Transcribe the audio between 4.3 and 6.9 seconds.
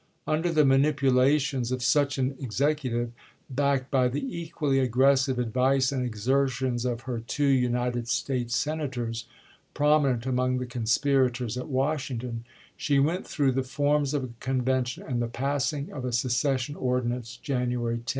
equally aggressive advice and exertions